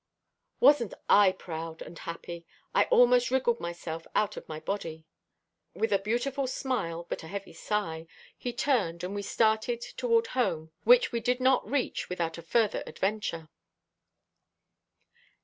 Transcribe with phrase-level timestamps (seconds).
[0.59, 2.43] Wasn't I proud and happy!
[2.73, 5.05] I almost wriggled myself out of my body.
[5.75, 10.71] With a beautiful smile, but a heavy sigh, he turned, and we started toward home
[10.85, 13.47] which we did not reach without a further adventure.